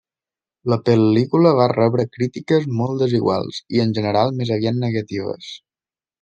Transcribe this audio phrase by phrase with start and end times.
[0.71, 5.53] La pel·lícula va rebre crítiques molt desiguals, i en general més aviat negatives.